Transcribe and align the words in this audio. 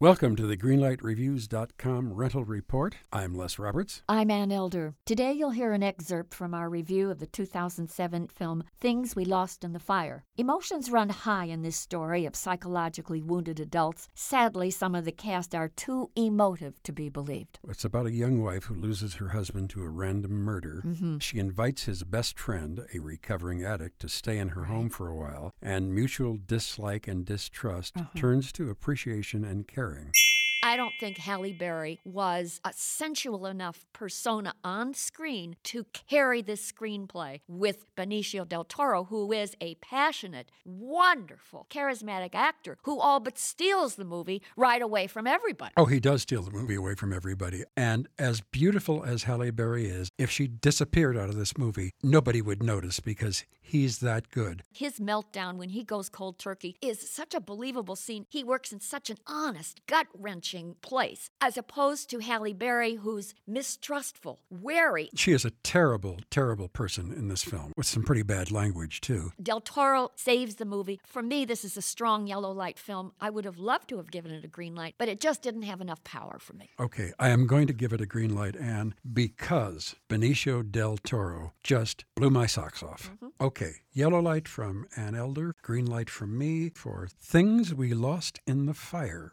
Welcome 0.00 0.36
to 0.36 0.46
the 0.46 0.56
GreenlightReviews.com 0.56 2.12
rental 2.12 2.44
report. 2.44 2.94
I'm 3.12 3.34
Les 3.34 3.58
Roberts. 3.58 4.02
I'm 4.08 4.30
Ann 4.30 4.52
Elder. 4.52 4.94
Today 5.04 5.32
you'll 5.32 5.50
hear 5.50 5.72
an 5.72 5.82
excerpt 5.82 6.34
from 6.34 6.54
our 6.54 6.70
review 6.70 7.10
of 7.10 7.18
the 7.18 7.26
2007 7.26 8.28
film 8.28 8.62
Things 8.80 9.16
We 9.16 9.24
Lost 9.24 9.64
in 9.64 9.72
the 9.72 9.80
Fire. 9.80 10.22
Emotions 10.36 10.88
run 10.88 11.08
high 11.08 11.46
in 11.46 11.62
this 11.62 11.76
story 11.76 12.26
of 12.26 12.36
psychologically 12.36 13.22
wounded 13.24 13.58
adults. 13.58 14.08
Sadly, 14.14 14.70
some 14.70 14.94
of 14.94 15.04
the 15.04 15.10
cast 15.10 15.52
are 15.52 15.66
too 15.74 16.12
emotive 16.14 16.80
to 16.84 16.92
be 16.92 17.08
believed. 17.08 17.58
It's 17.68 17.84
about 17.84 18.06
a 18.06 18.12
young 18.12 18.40
wife 18.40 18.66
who 18.66 18.74
loses 18.76 19.14
her 19.14 19.30
husband 19.30 19.68
to 19.70 19.82
a 19.82 19.88
random 19.88 20.30
murder. 20.30 20.80
Mm-hmm. 20.86 21.18
She 21.18 21.40
invites 21.40 21.86
his 21.86 22.04
best 22.04 22.38
friend, 22.38 22.86
a 22.94 23.00
recovering 23.00 23.64
addict, 23.64 23.98
to 24.02 24.08
stay 24.08 24.38
in 24.38 24.50
her 24.50 24.66
home 24.66 24.90
for 24.90 25.08
a 25.08 25.16
while, 25.16 25.52
and 25.60 25.92
mutual 25.92 26.38
dislike 26.46 27.08
and 27.08 27.24
distrust 27.24 27.96
Uh-huh. 27.96 28.06
turns 28.16 28.52
to 28.52 28.70
appreciation 28.70 29.44
and 29.44 29.66
caring. 29.88 30.37
I 30.68 30.76
don't 30.76 30.92
think 31.00 31.16
Halle 31.16 31.54
Berry 31.54 31.98
was 32.04 32.60
a 32.62 32.74
sensual 32.76 33.46
enough 33.46 33.86
persona 33.94 34.52
on 34.62 34.92
screen 34.92 35.56
to 35.62 35.86
carry 36.10 36.42
this 36.42 36.70
screenplay 36.70 37.40
with 37.48 37.86
Benicio 37.96 38.46
del 38.46 38.64
Toro, 38.64 39.04
who 39.04 39.32
is 39.32 39.56
a 39.62 39.76
passionate, 39.76 40.50
wonderful, 40.66 41.66
charismatic 41.70 42.34
actor 42.34 42.76
who 42.82 43.00
all 43.00 43.18
but 43.18 43.38
steals 43.38 43.94
the 43.94 44.04
movie 44.04 44.42
right 44.58 44.82
away 44.82 45.06
from 45.06 45.26
everybody. 45.26 45.72
Oh, 45.78 45.86
he 45.86 46.00
does 46.00 46.20
steal 46.20 46.42
the 46.42 46.50
movie 46.50 46.74
away 46.74 46.94
from 46.96 47.14
everybody. 47.14 47.64
And 47.74 48.06
as 48.18 48.42
beautiful 48.42 49.02
as 49.02 49.22
Halle 49.22 49.50
Berry 49.50 49.86
is, 49.86 50.10
if 50.18 50.30
she 50.30 50.48
disappeared 50.48 51.16
out 51.16 51.30
of 51.30 51.36
this 51.36 51.56
movie, 51.56 51.92
nobody 52.02 52.42
would 52.42 52.62
notice 52.62 53.00
because 53.00 53.46
he's 53.62 54.00
that 54.00 54.30
good. 54.30 54.64
His 54.70 55.00
meltdown 55.00 55.56
when 55.56 55.70
he 55.70 55.82
goes 55.82 56.10
cold 56.10 56.38
turkey 56.38 56.76
is 56.82 57.10
such 57.10 57.32
a 57.32 57.40
believable 57.40 57.96
scene. 57.96 58.26
He 58.28 58.44
works 58.44 58.70
in 58.70 58.80
such 58.80 59.08
an 59.08 59.16
honest, 59.26 59.80
gut 59.86 60.08
wrenching 60.12 60.57
place, 60.80 61.30
as 61.40 61.56
opposed 61.56 62.10
to 62.10 62.18
Halle 62.18 62.52
Berry, 62.52 62.96
who's 62.96 63.34
mistrustful, 63.46 64.40
wary. 64.50 65.10
She 65.14 65.32
is 65.32 65.44
a 65.44 65.50
terrible, 65.62 66.18
terrible 66.30 66.68
person 66.68 67.12
in 67.12 67.28
this 67.28 67.42
film 67.42 67.72
with 67.76 67.86
some 67.86 68.02
pretty 68.02 68.22
bad 68.22 68.50
language, 68.50 69.00
too. 69.00 69.32
Del 69.42 69.60
Toro 69.60 70.10
saves 70.16 70.56
the 70.56 70.64
movie. 70.64 71.00
For 71.06 71.22
me, 71.22 71.44
this 71.44 71.64
is 71.64 71.76
a 71.76 71.82
strong 71.82 72.26
yellow 72.26 72.52
light 72.52 72.78
film. 72.78 73.12
I 73.20 73.30
would 73.30 73.44
have 73.44 73.58
loved 73.58 73.88
to 73.88 73.96
have 73.98 74.10
given 74.10 74.32
it 74.32 74.44
a 74.44 74.48
green 74.48 74.74
light, 74.74 74.94
but 74.98 75.08
it 75.08 75.20
just 75.20 75.42
didn't 75.42 75.62
have 75.62 75.80
enough 75.80 76.02
power 76.04 76.38
for 76.40 76.54
me. 76.54 76.70
Okay, 76.78 77.12
I 77.18 77.30
am 77.30 77.46
going 77.46 77.66
to 77.66 77.72
give 77.72 77.92
it 77.92 78.00
a 78.00 78.06
green 78.06 78.34
light, 78.34 78.56
Ann, 78.56 78.94
because 79.10 79.96
Benicio 80.08 80.62
del 80.62 80.96
Toro 80.98 81.52
just 81.62 82.04
blew 82.14 82.30
my 82.30 82.46
socks 82.46 82.82
off. 82.82 83.10
Mm-hmm. 83.14 83.28
Okay, 83.40 83.72
yellow 83.92 84.20
light 84.20 84.48
from 84.48 84.86
Ann 84.96 85.14
Elder, 85.14 85.54
green 85.62 85.86
light 85.86 86.10
from 86.10 86.36
me 86.36 86.70
for 86.74 87.08
Things 87.20 87.74
We 87.74 87.94
Lost 87.94 88.40
in 88.46 88.66
the 88.66 88.74
Fire. 88.74 89.32